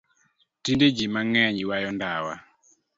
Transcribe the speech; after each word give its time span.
Tinde 0.63 0.87
jii 0.95 1.11
mangeny 1.13 1.57
ywayo 1.61 1.89
ndawa. 1.95 2.33